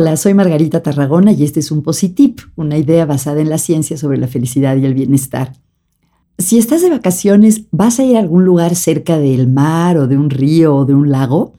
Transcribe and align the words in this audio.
Hola, 0.00 0.16
soy 0.16 0.32
Margarita 0.32 0.80
Tarragona 0.80 1.32
y 1.32 1.42
este 1.42 1.58
es 1.58 1.72
un 1.72 1.82
Positip, 1.82 2.38
una 2.54 2.78
idea 2.78 3.04
basada 3.04 3.40
en 3.40 3.50
la 3.50 3.58
ciencia 3.58 3.96
sobre 3.96 4.16
la 4.16 4.28
felicidad 4.28 4.76
y 4.76 4.84
el 4.84 4.94
bienestar. 4.94 5.56
Si 6.38 6.56
estás 6.56 6.82
de 6.82 6.90
vacaciones, 6.90 7.62
¿vas 7.72 7.98
a 7.98 8.04
ir 8.04 8.14
a 8.16 8.20
algún 8.20 8.44
lugar 8.44 8.76
cerca 8.76 9.18
del 9.18 9.48
mar 9.48 9.98
o 9.98 10.06
de 10.06 10.16
un 10.16 10.30
río 10.30 10.76
o 10.76 10.84
de 10.84 10.94
un 10.94 11.10
lago? 11.10 11.54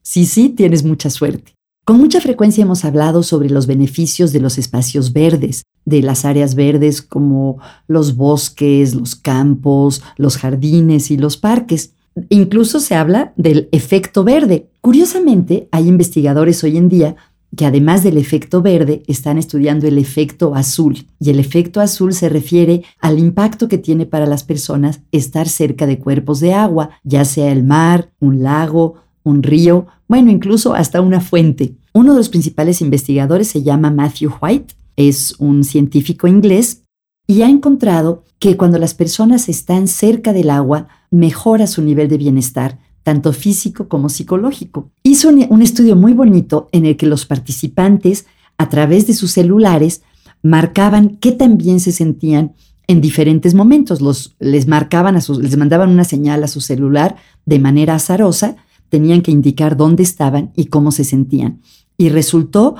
Sí, 0.00 0.24
sí, 0.24 0.48
tienes 0.48 0.84
mucha 0.84 1.10
suerte. 1.10 1.52
Con 1.84 1.98
mucha 1.98 2.22
frecuencia 2.22 2.62
hemos 2.62 2.86
hablado 2.86 3.22
sobre 3.22 3.50
los 3.50 3.66
beneficios 3.66 4.32
de 4.32 4.40
los 4.40 4.56
espacios 4.56 5.12
verdes, 5.12 5.64
de 5.84 6.00
las 6.00 6.24
áreas 6.24 6.54
verdes 6.54 7.02
como 7.02 7.58
los 7.88 8.16
bosques, 8.16 8.94
los 8.94 9.16
campos, 9.16 10.02
los 10.16 10.38
jardines 10.38 11.10
y 11.10 11.18
los 11.18 11.36
parques. 11.36 11.92
Incluso 12.30 12.80
se 12.80 12.94
habla 12.94 13.34
del 13.36 13.68
efecto 13.70 14.24
verde. 14.24 14.70
Curiosamente, 14.80 15.68
hay 15.72 15.88
investigadores 15.88 16.64
hoy 16.64 16.78
en 16.78 16.88
día 16.88 17.16
que 17.56 17.66
además 17.66 18.02
del 18.02 18.16
efecto 18.16 18.62
verde 18.62 19.02
están 19.06 19.38
estudiando 19.38 19.86
el 19.86 19.98
efecto 19.98 20.54
azul. 20.54 21.06
Y 21.20 21.30
el 21.30 21.38
efecto 21.38 21.80
azul 21.80 22.14
se 22.14 22.28
refiere 22.28 22.84
al 22.98 23.18
impacto 23.18 23.68
que 23.68 23.78
tiene 23.78 24.06
para 24.06 24.26
las 24.26 24.44
personas 24.44 25.00
estar 25.12 25.48
cerca 25.48 25.86
de 25.86 25.98
cuerpos 25.98 26.40
de 26.40 26.54
agua, 26.54 26.90
ya 27.04 27.24
sea 27.24 27.52
el 27.52 27.62
mar, 27.62 28.10
un 28.20 28.42
lago, 28.42 28.96
un 29.22 29.42
río, 29.42 29.86
bueno, 30.08 30.30
incluso 30.30 30.74
hasta 30.74 31.00
una 31.00 31.20
fuente. 31.20 31.74
Uno 31.92 32.12
de 32.12 32.18
los 32.18 32.28
principales 32.28 32.80
investigadores 32.80 33.48
se 33.48 33.62
llama 33.62 33.90
Matthew 33.90 34.32
White, 34.40 34.74
es 34.96 35.34
un 35.38 35.64
científico 35.64 36.26
inglés 36.26 36.82
y 37.26 37.42
ha 37.42 37.48
encontrado 37.48 38.24
que 38.38 38.56
cuando 38.56 38.78
las 38.78 38.94
personas 38.94 39.48
están 39.48 39.88
cerca 39.88 40.32
del 40.32 40.50
agua, 40.50 40.88
mejora 41.10 41.66
su 41.66 41.82
nivel 41.82 42.08
de 42.08 42.18
bienestar, 42.18 42.78
tanto 43.02 43.32
físico 43.32 43.88
como 43.88 44.08
psicológico. 44.08 44.90
Hizo 45.02 45.28
un, 45.28 45.62
estudio 45.62 45.96
muy 45.96 46.12
bonito 46.12 46.68
en 46.72 46.86
el 46.86 46.96
que 46.96 47.06
los 47.06 47.26
participantes, 47.26 48.26
a 48.58 48.68
través 48.68 49.06
de 49.06 49.14
sus 49.14 49.32
celulares, 49.32 50.02
marcaban 50.42 51.16
qué 51.16 51.32
tan 51.32 51.58
bien 51.58 51.80
se 51.80 51.92
sentían 51.92 52.54
en 52.86 53.00
diferentes 53.00 53.54
momentos. 53.54 54.00
Los, 54.00 54.36
les 54.38 54.66
marcaban, 54.66 55.14
les 55.14 55.56
mandaban 55.56 55.90
una 55.90 56.04
señal 56.04 56.44
a 56.44 56.48
su 56.48 56.60
celular 56.60 57.16
de 57.44 57.58
manera 57.58 57.96
azarosa, 57.96 58.56
tenían 58.88 59.22
que 59.22 59.30
indicar 59.30 59.76
dónde 59.76 60.02
estaban 60.02 60.52
y 60.54 60.66
cómo 60.66 60.92
se 60.92 61.04
sentían. 61.04 61.60
Y 61.96 62.08
resultó 62.08 62.76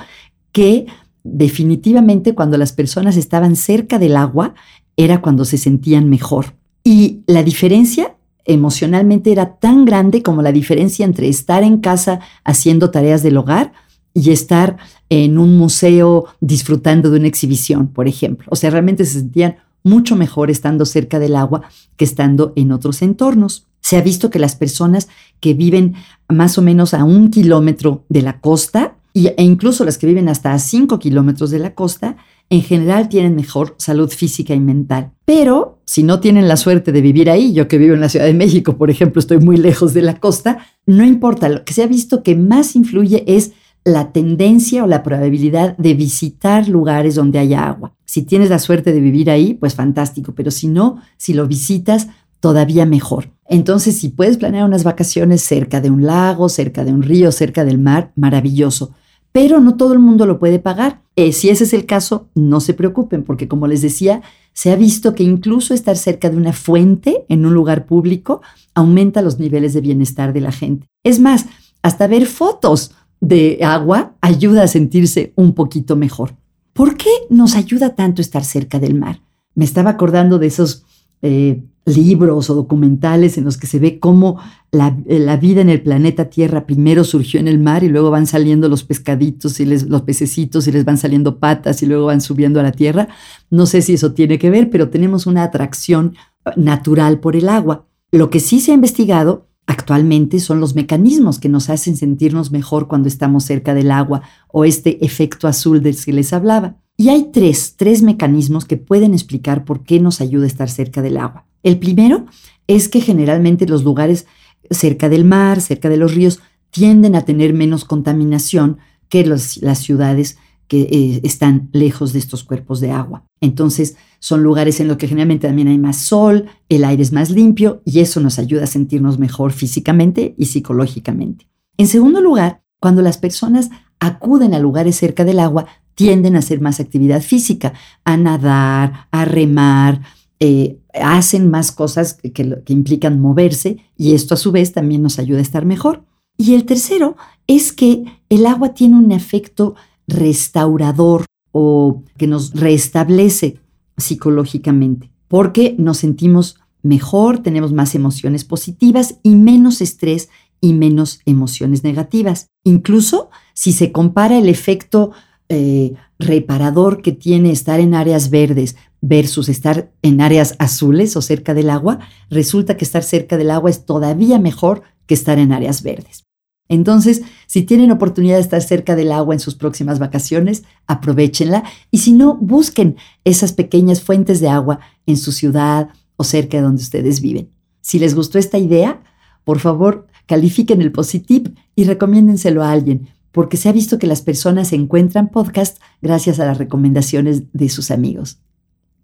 que 0.53 0.87
definitivamente 1.25 2.35
cuando 2.35 2.59
las 2.59 2.73
personas 2.73 3.17
estaban 3.17 3.57
cerca 3.57 3.99
del 3.99 4.17
agua 4.17 4.55
era 4.97 5.21
cuando 5.21 5.45
se 5.45 5.59
sentían 5.59 6.11
mejor. 6.11 6.55
Y 6.85 7.23
la 7.27 7.43
diferencia 7.43 8.17
emocionalmente 8.45 9.33
era 9.33 9.57
tan 9.57 9.85
grande 9.85 10.23
como 10.23 10.43
la 10.43 10.53
diferencia 10.53 11.05
entre 11.05 11.29
estar 11.29 11.63
en 11.63 11.79
casa 11.79 12.21
haciendo 12.45 12.91
tareas 12.91 13.23
del 13.23 13.37
hogar 13.37 13.73
y 14.15 14.31
estar 14.31 14.77
en 15.09 15.39
un 15.39 15.57
museo 15.57 16.27
disfrutando 16.41 17.11
de 17.11 17.19
una 17.19 17.29
exhibición, 17.29 17.89
por 17.89 18.09
ejemplo. 18.09 18.47
O 18.51 18.57
sea, 18.57 18.71
realmente 18.71 19.05
se 19.05 19.21
sentían 19.21 19.57
mucho 19.85 20.17
mejor 20.17 20.51
estando 20.51 20.85
cerca 20.85 21.19
del 21.19 21.37
agua 21.37 21.63
que 21.97 22.05
estando 22.05 22.53
en 22.57 22.73
otros 22.73 23.03
entornos. 23.03 23.67
Se 23.81 23.97
ha 23.97 24.01
visto 24.01 24.31
que 24.31 24.39
las 24.39 24.55
personas 24.55 25.09
que 25.41 25.55
viven 25.55 25.95
más 26.29 26.57
o 26.59 26.63
menos 26.63 26.95
a 26.95 27.05
un 27.05 27.31
kilómetro 27.31 28.05
de 28.09 28.23
la 28.23 28.41
costa 28.41 28.97
e 29.15 29.43
incluso 29.43 29.85
las 29.85 29.99
que 29.99 30.07
viven 30.07 30.29
hasta 30.29 30.53
a 30.53 30.59
cinco 30.59 30.99
kilómetros 30.99 31.51
de 31.51 31.59
la 31.59 31.75
costa 31.75 32.17
en 32.53 32.61
general 32.61 33.09
tienen 33.09 33.35
mejor 33.35 33.75
salud 33.79 34.11
física 34.11 34.53
y 34.55 34.61
mental. 34.61 35.13
Pero 35.25 35.81
si 35.87 36.03
no 36.03 36.21
tienen 36.21 36.49
la 36.49 36.59
suerte 36.59 36.93
de 36.93 37.01
vivir 37.01 37.31
ahí, 37.31 37.55
yo 37.55 37.67
que 37.67 37.79
vivo 37.79 37.95
en 37.95 38.03
la 38.03 38.11
Ciudad 38.11 38.27
de 38.27 38.35
México, 38.35 38.77
por 38.77 38.91
ejemplo, 38.91 39.21
estoy 39.21 39.39
muy 39.39 39.57
lejos 39.57 39.95
de 39.95 40.03
la 40.03 40.21
costa, 40.21 40.59
no 40.85 41.03
importa, 41.03 41.49
lo 41.49 41.65
que 41.65 41.73
se 41.73 41.83
ha 41.83 41.87
visto 41.87 42.23
que 42.23 42.37
más 42.37 42.77
influye 42.77 43.25
es 43.27 43.53
la 43.87 44.13
tendencia 44.13 44.85
o 44.85 44.87
la 44.87 45.03
probabilidad 45.03 45.79
de 45.79 45.95
visitar 45.95 46.69
lugares 46.69 47.15
donde 47.15 47.39
haya 47.39 47.67
agua. 47.67 47.95
Si 48.05 48.21
tienes 48.21 48.51
la 48.51 48.59
suerte 48.59 48.93
de 48.93 49.01
vivir 49.01 49.31
ahí, 49.31 49.55
pues 49.55 49.75
fantástico, 49.75 50.35
pero 50.35 50.51
si 50.51 50.69
no, 50.69 51.01
si 51.17 51.33
lo 51.33 51.47
visitas, 51.47 52.09
todavía 52.41 52.85
mejor. 52.85 53.31
Entonces, 53.49 53.97
si 53.97 54.11
puedes 54.11 54.37
planear 54.37 54.67
unas 54.67 54.85
vacaciones 54.85 55.41
cerca 55.41 55.81
de 55.81 55.91
un 55.91 56.05
lago, 56.05 56.51
cerca 56.51 56.85
de 56.85 56.93
un 56.93 57.03
río, 57.03 57.33
cerca 57.33 57.65
del 57.65 57.79
mar, 57.79 58.13
maravilloso 58.15 58.93
pero 59.33 59.61
no 59.61 59.77
todo 59.77 59.95
el 59.95 59.99
mundo 59.99 60.27
lo 60.27 60.39
puede 60.39 60.59
pagar. 60.59 61.02
Eh, 61.17 61.33
si 61.33 61.51
ese 61.51 61.65
es 61.65 61.75
el 61.75 61.87
caso, 61.87 62.29
no 62.35 62.61
se 62.61 62.75
preocupen, 62.75 63.23
porque 63.23 63.49
como 63.49 63.67
les 63.67 63.83
decía, 63.83 64.23
se 64.55 64.73
ha 64.73 64.77
visto 64.77 65.15
que 65.15 65.23
incluso 65.23 65.75
estar 65.75 65.97
cerca 65.97 66.31
de 66.31 66.37
una 66.37 66.53
fuente 66.53 67.25
en 67.29 67.45
un 67.45 67.55
lugar 67.55 67.87
público 67.87 68.41
aumenta 68.75 69.23
los 69.23 69.39
niveles 69.39 69.75
de 69.75 69.81
bienestar 69.81 70.33
de 70.33 70.41
la 70.41 70.53
gente. 70.53 70.87
Es 71.05 71.19
más, 71.21 71.47
hasta 71.83 72.07
ver 72.07 72.27
fotos 72.27 72.93
de 73.21 73.61
agua 73.63 74.17
ayuda 74.21 74.65
a 74.65 74.69
sentirse 74.69 75.33
un 75.37 75.55
poquito 75.55 75.97
mejor. 75.97 76.37
¿Por 76.73 76.97
qué 76.97 77.11
nos 77.29 77.55
ayuda 77.55 77.95
tanto 77.95 78.23
estar 78.23 78.45
cerca 78.45 78.79
del 78.79 78.95
mar? 78.95 79.21
Me 79.55 79.65
estaba 79.65 79.91
acordando 79.91 80.39
de 80.39 80.47
esos 80.47 80.85
eh, 81.23 81.63
libros 81.85 82.49
o 82.49 82.55
documentales 82.55 83.39
en 83.39 83.45
los 83.45 83.57
que 83.57 83.67
se 83.67 83.79
ve 83.79 83.99
cómo 83.99 84.39
la, 84.71 84.97
la, 85.07 85.37
vida 85.37 85.61
en 85.61 85.69
el 85.69 85.83
planeta 85.83 86.31
Tierra 86.31 86.65
primero 86.65 87.03
surgió 87.03 87.41
en 87.41 87.49
el 87.49 87.59
mar 87.59 87.83
y 87.83 87.89
luego 87.89 88.11
van 88.11 88.27
saliendo 88.27 88.69
los 88.69 88.85
pescaditos 88.85 89.59
y 89.59 89.67
los 89.67 90.03
pececitos 90.03 90.69
y 90.69 90.73
les 90.73 90.85
van 90.85 90.97
saliendo 90.97 91.39
patas 91.39 91.83
y 91.83 91.87
luego 91.87 92.07
van 92.07 92.21
subiendo 92.21 92.61
a 92.61 92.63
la 92.63 92.73
tierra. 92.73 93.09
No 93.51 93.67
sé 93.67 93.83
si 93.83 93.95
eso 93.95 94.13
tiene 94.13 94.39
que 94.39 94.51
ver, 94.51 94.71
pero 94.71 94.91
tenemos 94.91 95.27
una 95.27 95.43
atracción 95.43 96.15
natural 96.57 97.19
por 97.19 97.35
el 97.35 97.49
agua. 97.49 97.87
Lo 98.13 98.31
que 98.31 98.41
sí 98.41 98.61
se 98.61 98.71
ha 98.71 98.75
investigado 98.75 99.49
actualmente 99.67 100.39
son 100.39 100.61
los 100.61 100.75
mecanismos 100.75 101.39
que 101.39 101.49
nos 101.49 101.71
hacen 101.71 101.97
sentirnos 101.97 102.51
mejor 102.51 102.89
cuando 102.89 103.09
estamos 103.09 103.45
cerca 103.45 103.75
del 103.75 103.91
agua 103.91 104.23
o 104.49 104.65
este 104.65 105.05
efecto 105.05 105.49
azul 105.49 105.83
del 105.83 105.97
que 105.97 106.13
les 106.13 106.33
hablaba. 106.33 106.77
Y 107.03 107.09
hay 107.09 107.31
tres, 107.33 107.75
tres 107.77 108.01
mecanismos 108.01 108.65
que 108.65 108.77
pueden 108.77 109.13
explicar 109.13 109.65
por 109.65 109.83
qué 109.83 109.99
nos 109.99 110.21
ayuda 110.21 110.47
estar 110.47 110.71
cerca 110.71 111.03
del 111.03 111.17
agua. 111.17 111.49
El 111.65 111.81
primero 111.81 112.27
es 112.69 112.89
que 112.89 113.01
generalmente 113.01 113.67
los 113.67 113.83
lugares 113.83 114.29
cerca 114.71 115.09
del 115.09 115.25
mar, 115.25 115.61
cerca 115.61 115.89
de 115.89 115.97
los 115.97 116.15
ríos, 116.15 116.39
tienden 116.71 117.17
a 117.17 117.23
tener 117.23 117.55
menos 117.55 117.85
contaminación 117.85 118.79
que 119.09 119.27
las 119.27 119.79
ciudades 119.79 120.39
que 120.69 120.83
eh, 120.83 121.21
están 121.25 121.71
lejos 121.73 122.13
de 122.13 122.21
estos 122.21 122.45
cuerpos 122.45 122.79
de 122.79 122.93
agua. 122.93 123.25
Entonces, 123.41 123.97
son 124.21 124.45
lugares 124.45 124.79
en 124.79 124.87
los 124.87 124.97
que 124.97 125.09
generalmente 125.09 125.49
también 125.49 125.67
hay 125.67 125.79
más 125.79 125.97
sol, 125.97 126.51
el 126.69 126.85
aire 126.85 127.03
es 127.03 127.11
más 127.11 127.31
limpio 127.31 127.83
y 127.85 127.99
eso 127.99 128.21
nos 128.21 128.39
ayuda 128.39 128.63
a 128.63 128.69
sentirnos 128.69 129.19
mejor 129.19 129.51
físicamente 129.51 130.37
y 130.39 130.47
psicológicamente. 130.47 131.49
En 131.79 131.89
segundo 131.89 132.21
lugar, 132.21 132.63
cuando 132.79 133.03
las 133.03 133.19
personas 133.19 133.71
acuden 133.99 134.55
a 134.55 134.59
lugares 134.59 134.97
cerca 134.97 135.25
del 135.25 135.39
agua, 135.39 135.67
tienden 135.95 136.37
a 136.37 136.41
hacer 136.41 136.61
más 136.61 136.81
actividad 136.81 137.23
física, 137.23 137.75
a 138.05 138.17
nadar, 138.17 139.09
a 139.11 139.25
remar, 139.25 140.03
eh, 140.41 140.79
hacen 140.95 141.51
más 141.51 141.73
cosas 141.73 142.15
que, 142.15 142.33
que 142.33 142.73
implican 142.73 143.21
moverse 143.21 143.79
y 143.97 144.15
esto 144.15 144.35
a 144.35 144.37
su 144.37 144.53
vez 144.53 144.73
también 144.73 145.03
nos 145.03 145.19
ayuda 145.19 145.39
a 145.39 145.43
estar 145.43 145.65
mejor. 145.65 146.05
Y 146.37 146.55
el 146.55 146.65
tercero 146.65 147.17
es 147.47 147.73
que 147.73 148.05
el 148.29 148.47
agua 148.47 148.75
tiene 148.75 148.97
un 148.97 149.13
efecto 149.13 149.75
restaurador 150.09 151.27
o 151.53 152.03
que 152.17 152.27
nos 152.27 152.55
restablece 152.55 153.61
psicológicamente, 153.97 155.11
porque 155.29 155.75
nos 155.79 155.99
sentimos 155.99 156.59
mejor, 156.83 157.39
tenemos 157.41 157.73
más 157.73 157.95
emociones 157.95 158.45
positivas 158.45 159.19
y 159.23 159.35
menos 159.35 159.81
estrés 159.81 160.29
y 160.61 160.73
menos 160.73 161.21
emociones 161.27 161.85
negativas. 161.85 162.49
Incluso 162.65 163.31
si 163.55 163.73
se 163.73 163.93
compara 163.93 164.39
el 164.39 164.49
efecto 164.49 165.13
eh, 165.53 165.95
reparador 166.19 167.03
que 167.03 167.13
tiene 167.13 167.51
estar 167.51 167.81
en 167.81 167.95
áreas 167.95 168.31
verdes 168.31 168.77
versus 169.01 169.49
estar 169.49 169.93
en 170.03 170.21
áreas 170.21 170.55
azules 170.59 171.17
o 171.17 171.23
cerca 171.23 171.55
del 171.55 171.71
agua, 171.71 172.01
resulta 172.31 172.77
que 172.77 172.85
estar 172.85 173.03
cerca 173.03 173.37
del 173.37 173.51
agua 173.51 173.71
es 173.71 173.85
todavía 173.85 174.39
mejor 174.39 174.83
que 175.07 175.15
estar 175.15 175.39
en 175.39 175.53
áreas 175.53 175.83
verdes. 175.83 176.25
Entonces, 176.69 177.23
si 177.47 177.63
tienen 177.63 177.91
oportunidad 177.91 178.37
de 178.37 178.43
estar 178.43 178.63
cerca 178.63 178.97
del 178.97 179.13
agua 179.13 179.35
en 179.35 179.41
sus 179.41 179.55
próximas 179.57 179.99
vacaciones, 179.99 180.63
aprovechenla 180.87 181.65
y 181.91 181.99
si 181.99 182.13
no, 182.13 182.37
busquen 182.37 182.97
esas 183.25 183.53
pequeñas 183.53 184.01
fuentes 184.01 184.41
de 184.41 184.49
agua 184.49 184.81
en 185.05 185.17
su 185.17 185.33
ciudad 185.33 185.91
o 186.17 186.25
cerca 186.25 186.57
de 186.57 186.63
donde 186.63 186.83
ustedes 186.83 187.21
viven. 187.21 187.51
Si 187.83 187.99
les 187.99 188.15
gustó 188.15 188.39
esta 188.39 188.59
idea, 188.59 189.03
por 189.45 189.59
favor, 189.59 190.07
califiquen 190.27 190.81
el 190.81 190.93
Positip 190.93 191.57
y 191.75 191.85
recomiéndenselo 191.85 192.63
a 192.63 192.71
alguien, 192.71 193.09
porque 193.33 193.57
se 193.57 193.69
ha 193.69 193.73
visto 193.73 193.99
que 193.99 194.07
las 194.07 194.23
personas 194.23 194.73
encuentran 194.73 195.31
podcast 195.31 195.79
gracias 196.01 196.39
a 196.39 196.45
las 196.45 196.59
recomendaciones 196.59 197.45
de 197.53 197.69
sus 197.69 197.91
amigos. 197.91 198.39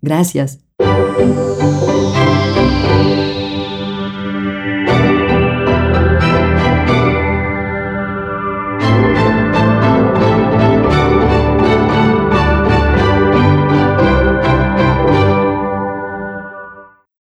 Gracias. 0.00 0.60